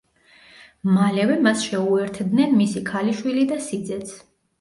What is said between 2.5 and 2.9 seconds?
მისი